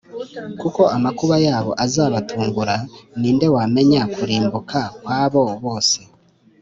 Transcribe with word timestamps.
kuko 0.61 0.81
amakuba 0.95 1.35
yabo 1.47 1.71
azabatungurani 1.85 3.29
nde 3.35 3.47
wamenya 3.55 4.01
kurimbuka 4.13 4.79
kwabo 5.03 5.43
bose’ 5.63 5.99